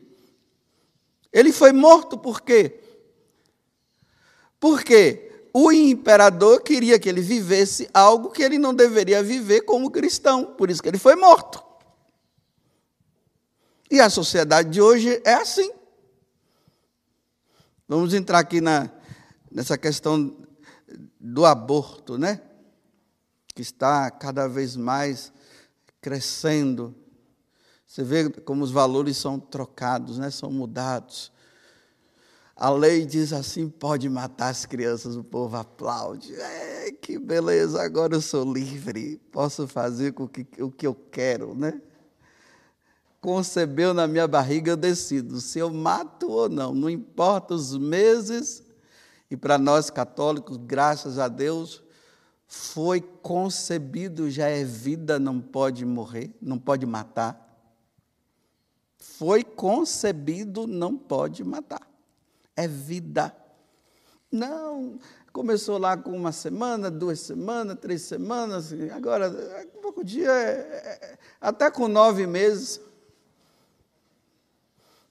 Ele 1.31 1.51
foi 1.51 1.71
morto 1.71 2.17
por 2.17 2.41
quê? 2.41 2.79
Porque 4.59 5.47
o 5.53 5.71
imperador 5.71 6.61
queria 6.61 6.99
que 6.99 7.07
ele 7.07 7.21
vivesse 7.21 7.87
algo 7.93 8.31
que 8.31 8.41
ele 8.41 8.57
não 8.57 8.73
deveria 8.73 9.21
viver 9.21 9.61
como 9.61 9.91
cristão, 9.91 10.45
por 10.45 10.71
isso 10.71 10.81
que 10.81 10.89
ele 10.89 10.97
foi 10.97 11.15
morto. 11.15 11.63
E 13.91 13.99
a 13.99 14.09
sociedade 14.09 14.69
de 14.69 14.81
hoje 14.81 15.21
é 15.23 15.33
assim. 15.33 15.71
Vamos 17.87 18.13
entrar 18.13 18.39
aqui 18.39 18.59
na, 18.61 18.89
nessa 19.51 19.77
questão 19.77 20.35
do 21.19 21.45
aborto, 21.45 22.17
né? 22.17 22.41
Que 23.53 23.61
está 23.61 24.09
cada 24.11 24.47
vez 24.47 24.75
mais 24.75 25.31
crescendo. 26.01 26.95
Você 27.85 28.03
vê 28.03 28.29
como 28.29 28.63
os 28.63 28.71
valores 28.71 29.17
são 29.17 29.39
trocados, 29.39 30.17
né? 30.17 30.29
são 30.29 30.51
mudados. 30.51 31.31
A 32.55 32.69
lei 32.69 33.05
diz 33.05 33.31
assim: 33.31 33.69
pode 33.69 34.09
matar 34.09 34.49
as 34.49 34.65
crianças, 34.65 35.15
o 35.15 35.23
povo 35.23 35.55
aplaude. 35.55 36.35
É, 36.35 36.91
que 36.91 37.17
beleza, 37.17 37.81
agora 37.81 38.15
eu 38.15 38.21
sou 38.21 38.51
livre, 38.51 39.17
posso 39.31 39.67
fazer 39.67 40.13
o 40.17 40.27
que, 40.27 40.45
o 40.61 40.69
que 40.69 40.85
eu 40.85 40.93
quero, 40.93 41.55
né? 41.55 41.81
Concebeu 43.21 43.93
na 43.93 44.07
minha 44.07 44.27
barriga, 44.27 44.71
eu 44.71 44.77
decido 44.77 45.41
se 45.41 45.59
eu 45.59 45.69
mato 45.69 46.29
ou 46.29 46.49
não, 46.49 46.73
não 46.73 46.89
importa 46.89 47.53
os 47.53 47.77
meses. 47.77 48.63
E 49.31 49.37
para 49.37 49.57
nós 49.57 49.89
católicos, 49.89 50.57
graças 50.57 51.19
a 51.19 51.27
Deus, 51.27 51.83
foi 52.49 52.99
concebido, 52.99 54.29
já 54.29 54.49
é 54.49 54.65
vida, 54.65 55.17
não 55.17 55.39
pode 55.39 55.85
morrer, 55.85 56.35
não 56.41 56.59
pode 56.59 56.85
matar. 56.85 57.47
Foi 58.97 59.45
concebido, 59.45 60.67
não 60.67 60.97
pode 60.97 61.45
matar 61.45 61.89
é 62.59 62.67
vida. 62.67 63.33
Não, 64.29 64.99
começou 65.31 65.77
lá 65.77 65.95
com 65.95 66.11
uma 66.11 66.33
semana, 66.33 66.91
duas 66.91 67.21
semanas, 67.21 67.77
três 67.79 68.01
semanas, 68.01 68.73
agora, 68.93 69.31
pouco 69.81 70.03
dia, 70.03 70.29
é, 70.29 70.51
é, 70.51 71.17
até 71.39 71.71
com 71.71 71.87
nove 71.87 72.27
meses. 72.27 72.81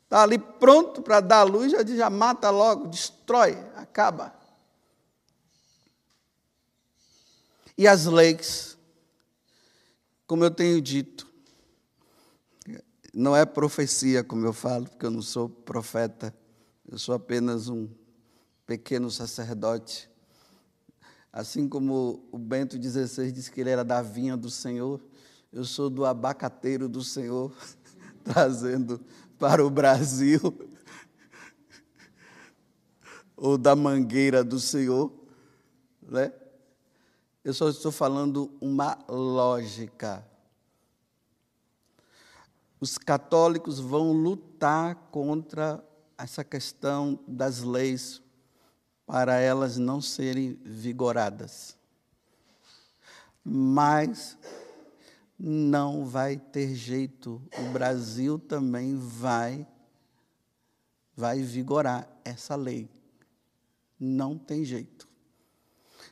Está 0.05 0.23
ali 0.23 0.39
pronto 0.39 1.01
para 1.01 1.21
dar 1.21 1.41
a 1.41 1.43
luz, 1.43 1.73
já, 1.73 1.83
já 1.85 2.11
mata 2.11 2.51
logo, 2.51 2.87
destrói, 2.87 3.59
acaba. 3.75 4.38
E 7.79 7.87
as 7.87 8.05
leis, 8.05 8.77
como 10.27 10.45
eu 10.45 10.51
tenho 10.51 10.83
dito, 10.83 11.27
não 13.15 13.35
é 13.35 13.47
profecia, 13.47 14.23
como 14.23 14.45
eu 14.45 14.53
falo, 14.53 14.87
porque 14.87 15.07
eu 15.07 15.11
não 15.11 15.23
sou 15.23 15.49
profeta 15.49 16.35
eu 16.91 16.99
sou 16.99 17.15
apenas 17.15 17.69
um 17.69 17.87
pequeno 18.67 19.11
sacerdote. 19.11 20.09
Assim 21.31 21.69
como 21.69 22.27
o 22.33 22.39
Bento 22.39 22.83
XVI 22.83 23.31
disse 23.31 23.53
que 23.53 23.61
ele 23.61 23.69
era 23.69 23.85
da 23.85 24.01
vinha 24.01 24.39
do 24.39 24.49
Senhor, 24.49 24.99
eu 25.53 25.65
sou 25.65 25.91
do 25.91 26.07
abacateiro 26.07 26.89
do 26.89 27.05
Senhor, 27.05 27.55
trazendo 28.25 28.99
para 29.39 29.65
o 29.65 29.69
Brasil, 29.69 30.41
ou 33.37 33.59
da 33.59 33.77
mangueira 33.77 34.43
do 34.43 34.59
Senhor, 34.59 35.13
né? 36.03 36.33
Eu 37.45 37.55
só 37.55 37.69
estou 37.69 37.93
falando 37.93 38.51
uma 38.61 38.99
lógica. 39.09 40.27
Os 42.81 42.99
católicos 42.99 43.79
vão 43.79 44.13
lutar 44.13 44.95
contra 45.11 45.85
essa 46.17 46.45
questão 46.45 47.19
das 47.27 47.63
leis 47.63 48.21
para 49.07 49.39
elas 49.39 49.79
não 49.79 50.01
serem 50.01 50.59
vigoradas. 50.65 51.77
Mas 53.45 54.37
não 55.39 56.05
vai 56.05 56.37
ter 56.37 56.75
jeito. 56.75 57.41
O 57.59 57.73
Brasil 57.73 58.39
também 58.39 58.97
vai 58.97 59.67
vai 61.17 61.43
vigorar 61.43 62.09
essa 62.25 62.55
lei. 62.55 62.89
Não 63.99 64.39
tem 64.39 64.65
jeito. 64.65 65.09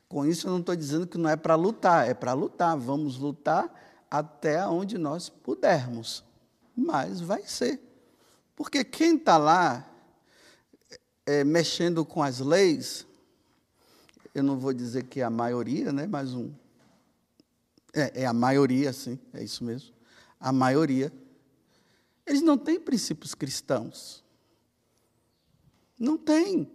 Com 0.09 0.25
isso 0.25 0.47
eu 0.47 0.53
não 0.53 0.61
estou 0.61 0.77
dizendo 0.77 1.07
que 1.07 1.19
não 1.19 1.29
é 1.29 1.37
para 1.37 1.55
lutar, 1.55 2.09
é 2.09 2.15
para 2.15 2.33
lutar. 2.33 2.77
Vamos 2.77 3.19
lutar 3.19 3.73
até 4.11 4.67
onde 4.67 4.99
nós 4.99 5.29
pudermos. 5.29 6.25
Mas 6.77 7.21
vai 7.21 7.43
ser. 7.47 7.81
Porque 8.55 8.85
quem 8.85 9.17
está 9.17 9.37
lá 9.37 9.87
é, 11.25 11.43
mexendo 11.43 12.05
com 12.05 12.23
as 12.23 12.39
leis, 12.39 13.07
eu 14.35 14.43
não 14.43 14.59
vou 14.59 14.73
dizer 14.73 15.05
que 15.05 15.21
é 15.21 15.25
a 15.25 15.31
maioria, 15.31 15.93
né, 15.93 16.07
mas 16.07 16.35
um. 16.35 16.53
É, 17.93 18.23
é 18.23 18.27
a 18.27 18.33
maioria, 18.33 18.93
sim, 18.93 19.19
é 19.33 19.43
isso 19.43 19.65
mesmo. 19.65 19.95
A 20.39 20.53
maioria. 20.53 21.13
Eles 22.27 22.43
não 22.43 22.59
têm 22.59 22.79
princípios 22.79 23.35
cristãos. 23.35 24.23
Não 25.99 26.19
tem. 26.19 26.71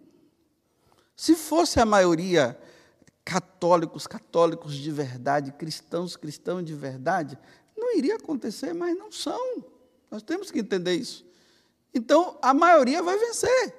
Se 1.15 1.35
fosse 1.35 1.79
a 1.79 1.85
maioria 1.85 2.59
católicos, 3.23 4.07
católicos 4.07 4.75
de 4.75 4.91
verdade, 4.91 5.51
cristãos, 5.51 6.15
cristãos 6.15 6.65
de 6.65 6.73
verdade, 6.73 7.37
não 7.77 7.95
iria 7.95 8.15
acontecer, 8.15 8.73
mas 8.73 8.97
não 8.97 9.11
são. 9.11 9.63
Nós 10.09 10.21
temos 10.21 10.51
que 10.51 10.59
entender 10.59 10.95
isso. 10.95 11.25
Então, 11.93 12.37
a 12.41 12.53
maioria 12.53 13.01
vai 13.01 13.17
vencer. 13.17 13.75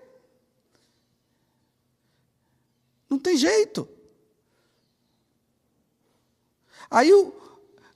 Não 3.09 3.19
tem 3.19 3.37
jeito. 3.37 3.89
Aí. 6.91 7.11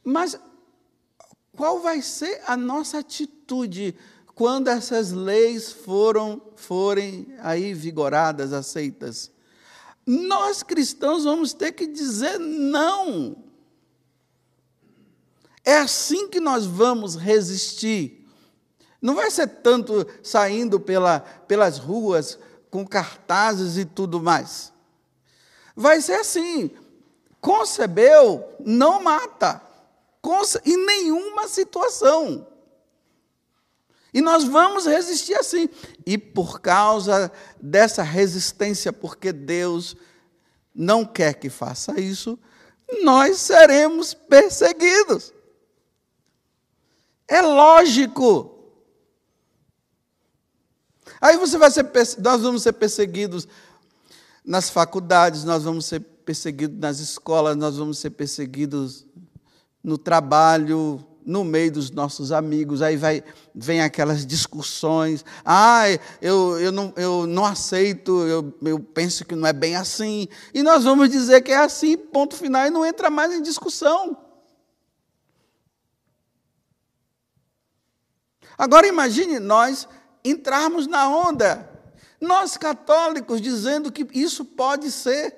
Mas 0.05 0.39
qual 1.57 1.81
vai 1.81 2.01
ser 2.01 2.43
a 2.47 2.57
nossa 2.57 2.99
atitude 2.99 3.97
quando 4.35 4.69
essas 4.69 5.11
leis 5.11 5.73
foram 5.73 6.41
forem 6.55 7.35
aí 7.41 7.75
vigoradas, 7.75 8.53
aceitas? 8.53 9.33
Nós 10.07 10.62
cristãos 10.62 11.25
vamos 11.25 11.53
ter 11.53 11.73
que 11.73 11.87
dizer 11.87 12.38
não. 12.38 13.45
É 15.64 15.79
assim 15.79 16.29
que 16.29 16.38
nós 16.38 16.64
vamos 16.64 17.16
resistir. 17.16 18.25
Não 19.03 19.14
vai 19.14 19.31
ser 19.31 19.49
tanto 19.49 20.07
saindo 20.23 20.79
pela, 20.79 21.21
pelas 21.21 21.79
ruas 21.79 22.38
com 22.71 22.87
cartazes 22.87 23.77
e 23.77 23.85
tudo 23.85 24.23
mais 24.23 24.73
vai 25.77 26.01
ser 26.01 26.14
assim: 26.14 26.71
concebeu, 27.40 28.42
não 28.64 29.03
mata, 29.03 29.62
Conce 30.23 30.61
em 30.66 30.77
nenhuma 30.85 31.47
situação. 31.47 32.45
E 34.17 34.23
nós 34.23 34.45
vamos 34.45 34.87
resistir 34.87 35.35
assim. 35.35 35.69
E 36.07 36.17
por 36.17 36.59
causa 36.63 37.31
dessa 37.61 38.03
resistência, 38.03 38.91
porque 38.91 39.31
Deus 39.31 39.95
não 40.75 41.05
quer 41.05 41.35
que 41.35 41.51
faça 41.51 42.01
isso, 42.01 42.39
nós 43.03 43.37
seremos 43.37 44.15
perseguidos. 44.15 45.35
É 47.29 47.43
lógico. 47.43 48.59
Aí 51.21 51.37
você 51.37 51.59
vai 51.59 51.71
ser, 51.71 51.85
nós 52.19 52.41
vamos 52.41 52.63
ser 52.63 52.73
perseguidos 52.73 53.47
nas 54.43 54.71
faculdades, 54.71 55.45
nós 55.45 55.65
vamos 55.65 55.85
ser 55.85 56.01
perseguidos 56.01 56.79
nas 56.79 57.01
escolas, 57.01 57.55
nós 57.55 57.77
vamos 57.77 57.99
ser 57.99 58.09
perseguidos 58.13 59.05
no 59.85 59.99
trabalho, 59.99 61.07
no 61.27 61.45
meio 61.45 61.73
dos 61.73 61.91
nossos 61.91 62.31
amigos, 62.31 62.81
aí 62.81 62.97
vai, 62.97 63.23
vem 63.55 63.83
aquelas 63.83 64.25
discussões, 64.25 65.25
ah, 65.45 65.83
eu, 66.23 66.59
eu, 66.61 66.71
não, 66.71 66.93
eu 66.97 67.27
não 67.27 67.45
aceito, 67.45 68.23
eu, 68.27 68.57
eu 68.62 68.79
penso 68.79 69.25
que 69.25 69.35
não 69.35 69.47
é 69.47 69.53
bem 69.53 69.75
assim, 69.75 70.29
e 70.55 70.62
nós 70.62 70.85
vamos 70.85 71.11
dizer 71.11 71.43
que 71.43 71.51
é 71.51 71.59
assim, 71.59 71.97
ponto 71.97 72.37
final, 72.37 72.67
e 72.67 72.71
não 72.71 72.87
entra 72.87 73.11
mais 73.11 73.35
em 73.35 73.43
discussão. 73.43 74.17
Agora 78.57 78.87
imagine 78.87 79.39
nós 79.39 79.87
entrarmos 80.25 80.87
na 80.87 81.09
onda 81.09 81.77
nós 82.21 82.57
católicos 82.57 83.41
dizendo 83.41 83.93
que 83.93 84.07
isso 84.12 84.45
pode 84.45 84.91
ser. 84.91 85.37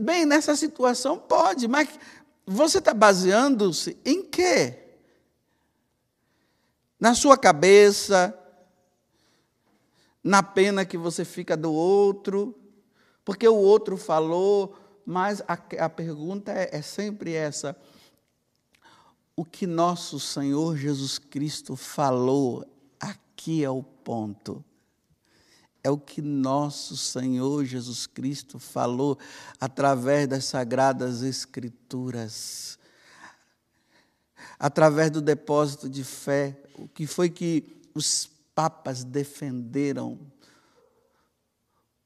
Bem, 0.00 0.24
nessa 0.24 0.56
situação 0.56 1.18
pode, 1.18 1.68
mas 1.68 1.88
você 2.46 2.78
está 2.78 2.94
baseando-se 2.94 3.98
em 4.04 4.24
quê? 4.24 4.87
Na 6.98 7.14
sua 7.14 7.38
cabeça, 7.38 8.36
na 10.22 10.42
pena 10.42 10.84
que 10.84 10.98
você 10.98 11.24
fica 11.24 11.56
do 11.56 11.72
outro, 11.72 12.58
porque 13.24 13.46
o 13.46 13.56
outro 13.56 13.96
falou, 13.96 14.76
mas 15.04 15.40
a, 15.42 15.58
a 15.84 15.88
pergunta 15.88 16.52
é, 16.52 16.70
é 16.72 16.82
sempre 16.82 17.32
essa: 17.32 17.76
o 19.36 19.44
que 19.44 19.66
nosso 19.66 20.18
Senhor 20.18 20.76
Jesus 20.76 21.18
Cristo 21.18 21.76
falou, 21.76 22.66
aqui 22.98 23.62
é 23.62 23.70
o 23.70 23.82
ponto. 23.82 24.64
É 25.82 25.90
o 25.90 25.96
que 25.96 26.20
nosso 26.20 26.96
Senhor 26.96 27.64
Jesus 27.64 28.06
Cristo 28.06 28.58
falou 28.58 29.16
através 29.60 30.26
das 30.26 30.44
sagradas 30.44 31.22
Escrituras, 31.22 32.78
através 34.58 35.10
do 35.10 35.22
depósito 35.22 35.88
de 35.88 36.02
fé, 36.02 36.60
o 36.78 36.88
que 36.88 37.06
foi 37.06 37.28
que 37.28 37.64
os 37.94 38.30
papas 38.54 39.04
defenderam, 39.04 40.18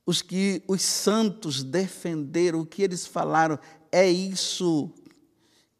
os 0.05 0.21
que 0.21 0.63
os 0.67 0.83
santos 0.83 1.63
defenderam, 1.63 2.61
o 2.61 2.67
que 2.67 2.83
eles 2.83 3.07
falaram, 3.07 3.59
é 3.91 4.11
isso 4.11 4.91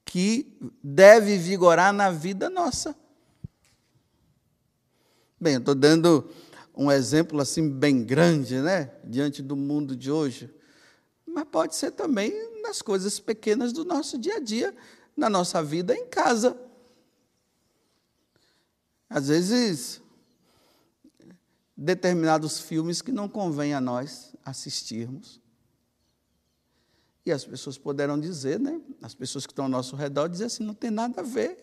que 0.05 0.59
deve 0.83 1.39
vigorar 1.39 1.93
na 1.93 2.11
vida 2.11 2.49
nossa. 2.51 2.95
Bem, 5.41 5.55
eu 5.55 5.61
estou 5.61 5.75
dando 5.75 6.31
um 6.77 6.91
exemplo 6.91 7.41
assim 7.41 7.69
bem 7.69 8.05
grande, 8.05 8.61
né, 8.61 8.93
diante 9.05 9.43
do 9.43 9.57
mundo 9.57 9.97
de 9.97 10.11
hoje. 10.11 10.49
Mas 11.27 11.45
pode 11.51 11.75
ser 11.75 11.93
também 11.93 12.33
nas 12.63 12.83
coisas 12.83 13.19
pequenas 13.19 13.73
do 13.73 13.85
nosso 13.85 14.19
dia 14.19 14.37
a 14.37 14.41
dia, 14.41 14.75
na 15.17 15.29
nossa 15.29 15.63
vida 15.63 15.95
em 15.95 16.07
casa. 16.07 16.57
Às 19.15 19.29
vezes, 19.29 20.01
determinados 21.77 22.59
filmes 22.61 23.03
que 23.03 23.13
não 23.13 23.29
convém 23.29 23.75
a 23.75 23.81
nós 23.81 24.35
assistirmos. 24.43 25.39
E 27.27 27.31
as 27.31 27.45
pessoas 27.45 27.77
poderão 27.77 28.19
dizer, 28.19 28.59
né? 28.59 28.81
As 29.03 29.15
pessoas 29.15 29.47
que 29.47 29.53
estão 29.53 29.67
ao 29.67 29.71
nosso 29.71 29.95
redor 29.97 30.29
dizem 30.29 30.47
assim, 30.47 30.65
não 30.65 30.73
tem 30.73 30.91
nada 30.91 31.21
a 31.21 31.25
ver. 31.25 31.63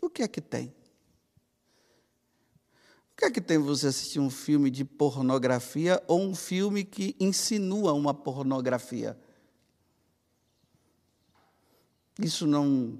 O 0.00 0.10
que 0.10 0.24
é 0.24 0.28
que 0.28 0.40
tem? 0.40 0.74
O 3.12 3.16
que 3.16 3.26
é 3.26 3.30
que 3.30 3.40
tem 3.40 3.58
você 3.58 3.86
assistir 3.86 4.18
um 4.18 4.28
filme 4.28 4.68
de 4.68 4.84
pornografia 4.84 6.02
ou 6.08 6.20
um 6.20 6.34
filme 6.34 6.84
que 6.84 7.14
insinua 7.20 7.92
uma 7.92 8.12
pornografia? 8.12 9.16
Isso 12.18 12.44
não, 12.44 12.98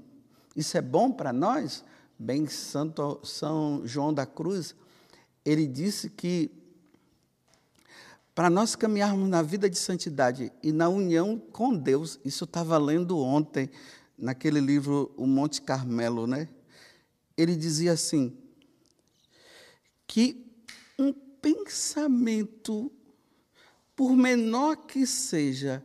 isso 0.54 0.78
é 0.78 0.80
bom 0.80 1.10
para 1.10 1.32
nós? 1.32 1.84
Bem 2.22 2.46
Santo 2.46 3.18
São 3.24 3.82
João 3.84 4.14
da 4.14 4.24
Cruz, 4.24 4.76
ele 5.44 5.66
disse 5.66 6.08
que 6.08 6.52
para 8.32 8.48
nós 8.48 8.76
caminharmos 8.76 9.28
na 9.28 9.42
vida 9.42 9.68
de 9.68 9.76
santidade 9.76 10.52
e 10.62 10.70
na 10.70 10.88
união 10.88 11.36
com 11.36 11.74
Deus, 11.74 12.20
isso 12.24 12.44
estava 12.44 12.78
lendo 12.78 13.18
ontem 13.18 13.68
naquele 14.16 14.60
livro 14.60 15.12
O 15.16 15.26
Monte 15.26 15.62
Carmelo, 15.62 16.28
né? 16.28 16.48
Ele 17.36 17.56
dizia 17.56 17.90
assim: 17.90 18.32
que 20.06 20.46
um 20.96 21.12
pensamento, 21.12 22.92
por 23.96 24.12
menor 24.12 24.76
que 24.76 25.08
seja, 25.08 25.84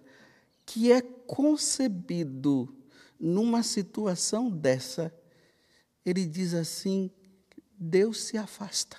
que 0.68 0.92
é 0.92 1.02
concebido 1.02 2.72
numa 3.20 3.64
situação 3.64 4.52
dessa, 4.52 5.12
ele 6.08 6.26
diz 6.26 6.54
assim: 6.54 7.12
Deus 7.78 8.24
se 8.24 8.38
afasta. 8.38 8.98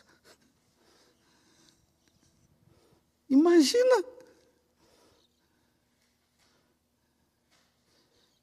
Imagina. 3.30 4.04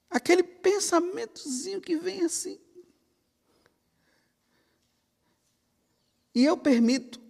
Aquele 0.09 0.41
pensamentozinho 0.41 1.79
que 1.79 1.95
vem 1.97 2.23
assim. 2.23 2.59
E 6.33 6.43
eu 6.43 6.57
permito, 6.57 7.21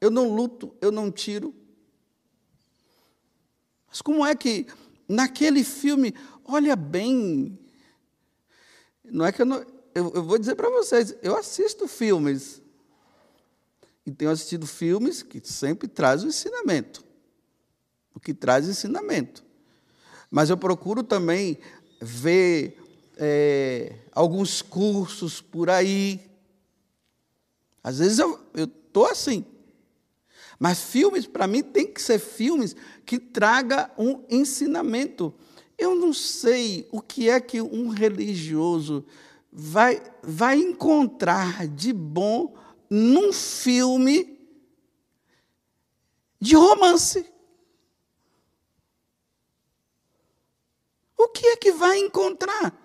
eu 0.00 0.10
não 0.10 0.34
luto, 0.34 0.76
eu 0.82 0.92
não 0.92 1.10
tiro. 1.10 1.54
Mas 3.88 4.02
como 4.02 4.24
é 4.26 4.34
que 4.34 4.66
naquele 5.08 5.64
filme, 5.64 6.14
olha 6.44 6.76
bem, 6.76 7.58
não 9.04 9.24
é 9.24 9.32
que 9.32 9.42
eu 9.42 9.46
não, 9.46 9.81
eu, 9.94 10.12
eu 10.14 10.22
vou 10.22 10.38
dizer 10.38 10.54
para 10.54 10.70
vocês, 10.70 11.14
eu 11.22 11.36
assisto 11.36 11.86
filmes, 11.86 12.62
e 14.04 14.10
tenho 14.10 14.30
assistido 14.30 14.66
filmes 14.66 15.22
que 15.22 15.40
sempre 15.46 15.86
trazem 15.86 16.26
o 16.26 16.30
ensinamento, 16.30 17.04
o 18.14 18.20
que 18.20 18.34
traz 18.34 18.68
ensinamento. 18.68 19.44
Mas 20.30 20.50
eu 20.50 20.56
procuro 20.56 21.02
também 21.02 21.58
ver 22.00 22.78
é, 23.16 23.96
alguns 24.12 24.62
cursos 24.62 25.40
por 25.40 25.70
aí, 25.70 26.20
às 27.82 27.98
vezes 27.98 28.18
eu 28.18 28.40
estou 28.54 29.06
assim. 29.06 29.44
Mas 30.58 30.80
filmes, 30.80 31.26
para 31.26 31.48
mim, 31.48 31.62
tem 31.62 31.86
que 31.86 32.00
ser 32.00 32.20
filmes 32.20 32.76
que 33.04 33.18
traga 33.18 33.90
um 33.98 34.24
ensinamento. 34.30 35.34
Eu 35.76 35.96
não 35.96 36.12
sei 36.12 36.86
o 36.92 37.00
que 37.00 37.28
é 37.28 37.40
que 37.40 37.60
um 37.60 37.88
religioso 37.88 39.04
vai, 39.52 40.02
vai 40.22 40.56
encontrar 40.56 41.68
de 41.68 41.92
bom 41.92 42.56
num 42.88 43.32
filme 43.32 44.40
de 46.40 46.56
romance. 46.56 47.30
O 51.16 51.28
que 51.28 51.46
é 51.46 51.56
que 51.56 51.72
vai 51.72 51.98
encontrar? 51.98 52.78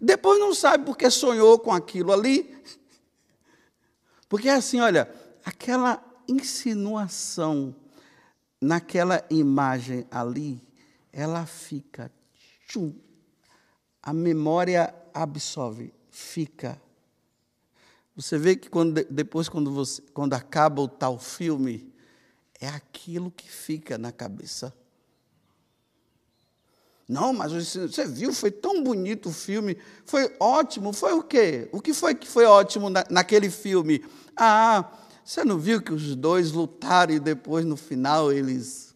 Depois 0.00 0.38
não 0.38 0.54
sabe 0.54 0.84
porque 0.84 1.10
sonhou 1.10 1.58
com 1.58 1.72
aquilo 1.72 2.12
ali. 2.12 2.56
Porque 4.28 4.48
é 4.48 4.54
assim, 4.54 4.78
olha, 4.78 5.12
aquela 5.44 6.04
insinuação 6.28 7.74
naquela 8.60 9.24
imagem 9.30 10.06
ali, 10.10 10.62
ela 11.12 11.46
fica. 11.46 12.12
Tchum, 12.68 12.94
a 14.02 14.12
memória 14.12 14.94
absorve, 15.12 15.92
fica. 16.10 16.80
Você 18.16 18.36
vê 18.36 18.56
que 18.56 18.68
quando, 18.68 19.04
depois, 19.04 19.48
quando, 19.48 19.70
você, 19.70 20.02
quando 20.12 20.34
acaba 20.34 20.82
o 20.82 20.88
tal 20.88 21.18
filme, 21.18 21.92
é 22.60 22.68
aquilo 22.68 23.30
que 23.30 23.50
fica 23.50 23.96
na 23.96 24.10
cabeça. 24.10 24.74
Não, 27.08 27.32
mas 27.32 27.52
você 27.52 28.06
viu, 28.06 28.34
foi 28.34 28.50
tão 28.50 28.82
bonito 28.82 29.30
o 29.30 29.32
filme, 29.32 29.78
foi 30.04 30.34
ótimo. 30.38 30.92
Foi 30.92 31.14
o 31.14 31.22
quê? 31.22 31.68
O 31.72 31.80
que 31.80 31.94
foi 31.94 32.14
que 32.14 32.28
foi 32.28 32.44
ótimo 32.44 32.90
na, 32.90 33.04
naquele 33.08 33.48
filme? 33.48 34.04
Ah, 34.36 34.92
você 35.24 35.42
não 35.42 35.58
viu 35.58 35.80
que 35.80 35.92
os 35.92 36.14
dois 36.14 36.52
lutaram 36.52 37.14
e 37.14 37.20
depois 37.20 37.64
no 37.64 37.76
final 37.76 38.30
eles 38.30 38.94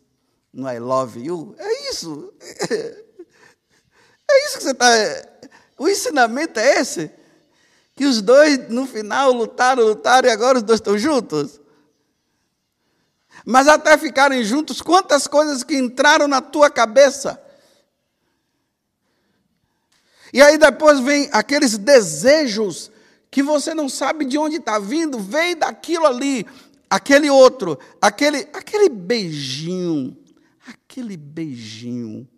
no 0.52 0.68
I 0.68 0.78
love 0.78 1.24
you? 1.24 1.54
É 1.58 1.90
isso. 1.90 2.32
É 4.32 4.46
isso 4.46 4.58
que 4.58 4.64
você 4.64 4.70
está. 4.70 4.88
O 5.78 5.88
ensinamento 5.88 6.58
é 6.58 6.80
esse? 6.80 7.10
Que 7.94 8.04
os 8.04 8.22
dois 8.22 8.68
no 8.68 8.86
final 8.86 9.32
lutaram, 9.32 9.84
lutaram 9.84 10.28
e 10.28 10.32
agora 10.32 10.58
os 10.58 10.64
dois 10.64 10.80
estão 10.80 10.96
juntos? 10.96 11.60
Mas 13.44 13.68
até 13.68 13.98
ficarem 13.98 14.44
juntos, 14.44 14.80
quantas 14.80 15.26
coisas 15.26 15.62
que 15.62 15.76
entraram 15.76 16.28
na 16.28 16.40
tua 16.40 16.70
cabeça? 16.70 17.40
E 20.32 20.40
aí 20.40 20.56
depois 20.56 21.00
vem 21.00 21.28
aqueles 21.32 21.76
desejos 21.76 22.90
que 23.30 23.42
você 23.42 23.74
não 23.74 23.88
sabe 23.88 24.24
de 24.24 24.38
onde 24.38 24.56
está 24.56 24.78
vindo, 24.78 25.18
veio 25.18 25.56
daquilo 25.56 26.06
ali, 26.06 26.46
aquele 26.88 27.28
outro, 27.30 27.78
aquele, 28.00 28.48
aquele 28.52 28.88
beijinho, 28.88 30.16
aquele 30.66 31.16
beijinho. 31.16 32.28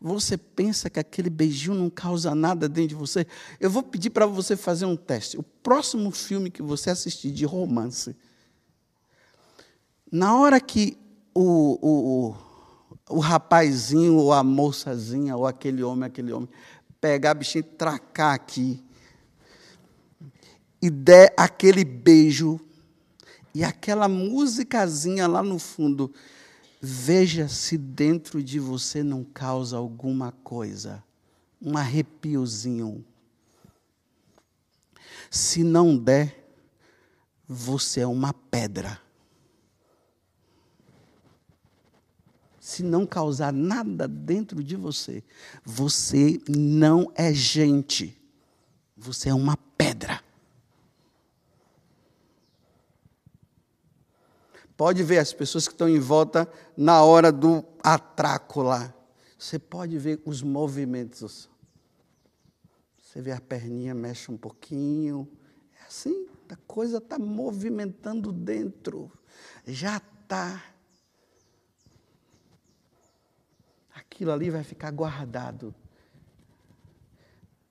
Você 0.00 0.36
pensa 0.36 0.88
que 0.88 1.00
aquele 1.00 1.28
beijinho 1.28 1.74
não 1.74 1.90
causa 1.90 2.34
nada 2.34 2.68
dentro 2.68 2.90
de 2.90 2.94
você? 2.94 3.26
Eu 3.58 3.68
vou 3.68 3.82
pedir 3.82 4.10
para 4.10 4.26
você 4.26 4.56
fazer 4.56 4.84
um 4.84 4.96
teste. 4.96 5.36
O 5.36 5.42
próximo 5.42 6.10
filme 6.12 6.50
que 6.50 6.62
você 6.62 6.90
assistir 6.90 7.32
de 7.32 7.44
romance, 7.44 8.16
na 10.10 10.38
hora 10.38 10.60
que 10.60 10.96
o, 11.34 11.78
o, 11.82 12.28
o, 12.28 13.16
o 13.16 13.18
rapazinho 13.18 14.14
ou 14.14 14.32
a 14.32 14.44
moçazinha, 14.44 15.36
ou 15.36 15.46
aquele 15.46 15.82
homem, 15.82 16.06
aquele 16.06 16.32
homem, 16.32 16.48
pegar 17.00 17.32
a 17.32 17.34
bichinha 17.34 17.60
e 17.60 17.76
tracar 17.76 18.34
aqui, 18.34 18.82
e 20.80 20.88
der 20.88 21.34
aquele 21.36 21.84
beijo, 21.84 22.60
e 23.52 23.64
aquela 23.64 24.06
musicazinha 24.06 25.26
lá 25.26 25.42
no 25.42 25.58
fundo, 25.58 26.12
veja 26.80 27.48
se 27.48 27.76
dentro 27.76 28.42
de 28.42 28.58
você 28.58 29.02
não 29.02 29.24
causa 29.24 29.76
alguma 29.76 30.32
coisa, 30.32 31.02
um 31.60 31.76
arrepiozinho. 31.76 33.04
Se 35.30 35.62
não 35.62 35.96
der, 35.96 36.52
você 37.46 38.00
é 38.00 38.06
uma 38.06 38.32
pedra. 38.32 39.00
se 42.68 42.82
não 42.82 43.06
causar 43.06 43.50
nada 43.50 44.06
dentro 44.06 44.62
de 44.62 44.76
você, 44.76 45.24
você 45.64 46.38
não 46.46 47.10
é 47.14 47.32
gente. 47.32 48.14
Você 48.94 49.30
é 49.30 49.34
uma 49.34 49.56
pedra. 49.56 50.22
Pode 54.78 55.02
ver 55.02 55.18
as 55.18 55.32
pessoas 55.32 55.66
que 55.66 55.74
estão 55.74 55.88
em 55.88 55.98
volta 55.98 56.48
na 56.76 57.02
hora 57.02 57.32
do 57.32 57.64
atraco 57.82 58.62
lá. 58.62 58.94
Você 59.36 59.58
pode 59.58 59.98
ver 59.98 60.22
os 60.24 60.40
movimentos. 60.40 61.50
Você 63.02 63.20
vê 63.20 63.32
a 63.32 63.40
perninha 63.40 63.92
mexe 63.92 64.30
um 64.30 64.36
pouquinho. 64.36 65.28
É 65.80 65.86
assim, 65.88 66.28
a 66.48 66.54
coisa 66.56 66.98
está 66.98 67.18
movimentando 67.18 68.30
dentro. 68.30 69.10
Já 69.66 69.96
está 69.96 70.62
aquilo 73.92 74.30
ali 74.30 74.48
vai 74.48 74.62
ficar 74.62 74.92
guardado 74.92 75.74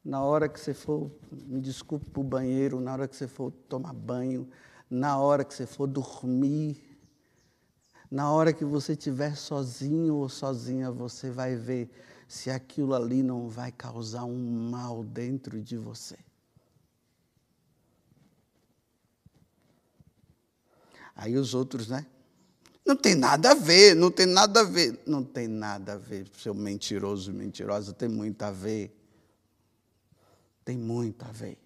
na 0.03 0.21
hora 0.21 0.47
que 0.47 0.59
você 0.59 0.73
for, 0.73 1.11
me 1.31 1.59
desculpe, 1.59 2.09
para 2.09 2.21
o 2.21 2.23
banheiro, 2.23 2.79
na 2.79 2.93
hora 2.93 3.07
que 3.07 3.15
você 3.15 3.27
for 3.27 3.51
tomar 3.51 3.93
banho, 3.93 4.49
na 4.89 5.17
hora 5.17 5.43
que 5.43 5.53
você 5.53 5.65
for 5.65 5.87
dormir, 5.87 6.86
na 8.09 8.31
hora 8.31 8.53
que 8.53 8.63
você 8.63 8.93
estiver 8.93 9.35
sozinho 9.35 10.15
ou 10.15 10.29
sozinha, 10.29 10.91
você 10.91 11.29
vai 11.29 11.55
ver 11.55 11.89
se 12.27 12.49
aquilo 12.49 12.93
ali 12.93 13.21
não 13.21 13.49
vai 13.49 13.71
causar 13.71 14.25
um 14.25 14.69
mal 14.69 15.03
dentro 15.03 15.61
de 15.61 15.77
você. 15.77 16.17
Aí 21.15 21.35
os 21.35 21.53
outros, 21.53 21.87
né? 21.87 22.05
Não 22.85 22.95
tem 22.95 23.15
nada 23.15 23.51
a 23.51 23.53
ver, 23.53 23.95
não 23.95 24.09
tem 24.09 24.25
nada 24.25 24.61
a 24.61 24.63
ver. 24.63 24.97
Não 25.05 25.23
tem 25.23 25.47
nada 25.47 25.93
a 25.93 25.97
ver, 25.97 26.27
seu 26.37 26.53
mentiroso 26.53 27.33
mentirosa, 27.33 27.91
tem 27.91 28.07
muito 28.07 28.41
a 28.43 28.51
ver. 28.51 28.95
Tem 30.63 30.77
muito 30.77 31.23
a 31.25 31.31
ver. 31.31 31.57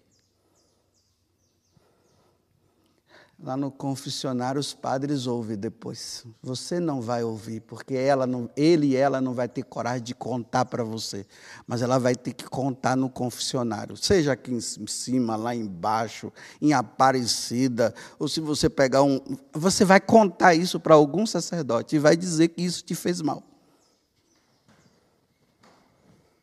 Lá 3.44 3.56
no 3.56 3.72
confessionário, 3.72 4.60
os 4.60 4.72
padres 4.72 5.26
ouvem 5.26 5.56
depois. 5.56 6.24
Você 6.40 6.78
não 6.78 7.00
vai 7.00 7.24
ouvir, 7.24 7.58
porque 7.58 7.94
ela 7.96 8.24
não, 8.24 8.48
ele 8.56 8.88
e 8.88 8.96
ela 8.96 9.20
não 9.20 9.34
vai 9.34 9.48
ter 9.48 9.64
coragem 9.64 10.04
de 10.04 10.14
contar 10.14 10.64
para 10.64 10.84
você. 10.84 11.26
Mas 11.66 11.82
ela 11.82 11.98
vai 11.98 12.14
ter 12.14 12.34
que 12.34 12.44
contar 12.44 12.96
no 12.96 13.10
confessionário. 13.10 13.96
Seja 13.96 14.34
aqui 14.34 14.52
em 14.52 14.60
cima, 14.60 15.34
lá 15.34 15.52
embaixo, 15.56 16.32
em 16.60 16.72
Aparecida, 16.72 17.92
ou 18.16 18.28
se 18.28 18.40
você 18.40 18.70
pegar 18.70 19.02
um. 19.02 19.20
Você 19.52 19.84
vai 19.84 19.98
contar 19.98 20.54
isso 20.54 20.78
para 20.78 20.94
algum 20.94 21.26
sacerdote 21.26 21.96
e 21.96 21.98
vai 21.98 22.16
dizer 22.16 22.46
que 22.46 22.62
isso 22.62 22.84
te 22.84 22.94
fez 22.94 23.20
mal. 23.20 23.42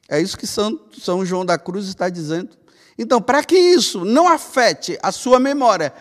É 0.10 0.20
isso 0.20 0.38
que 0.38 0.46
São, 0.46 0.78
São 1.00 1.26
João 1.26 1.46
da 1.46 1.58
Cruz 1.58 1.88
está 1.88 2.10
dizendo. 2.10 2.58
Então, 2.98 3.22
para 3.22 3.42
que 3.42 3.56
isso 3.56 4.04
não 4.04 4.28
afete 4.28 5.00
a 5.02 5.14
sua 5.14 5.40
memória, 5.40 5.94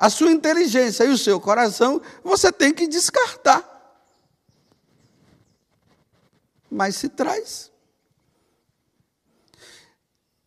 a 0.00 0.08
sua 0.08 0.32
inteligência 0.32 1.04
e 1.04 1.10
o 1.10 1.18
seu 1.18 1.38
coração, 1.38 2.00
você 2.24 2.50
tem 2.50 2.72
que 2.72 2.88
descartar. 2.88 3.62
Mas 6.70 6.96
se 6.96 7.10
traz. 7.10 7.70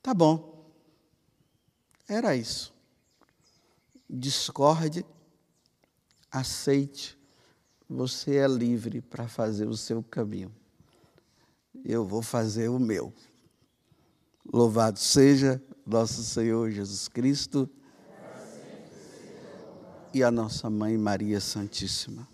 Tá 0.02 0.12
bom. 0.12 0.74
Era 2.08 2.36
isso. 2.36 2.74
Discorde, 4.10 5.06
aceite. 6.32 7.16
Você 7.88 8.38
é 8.38 8.48
livre 8.48 9.02
para 9.02 9.28
fazer 9.28 9.68
o 9.68 9.78
seu 9.78 10.02
caminho. 10.02 10.52
Eu 11.86 12.08
vou 12.08 12.24
fazer 12.24 12.70
o 12.70 12.80
meu. 12.80 13.14
Louvado 14.52 14.98
seja 14.98 15.62
nosso 15.86 16.24
Senhor 16.24 16.72
Jesus 16.72 17.08
Cristo 17.08 17.70
e 20.14 20.24
a 20.24 20.30
nossa 20.30 20.70
Mãe 20.70 20.98
Maria 20.98 21.40
Santíssima. 21.40 22.28